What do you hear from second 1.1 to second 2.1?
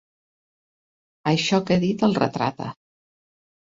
Això que ha dit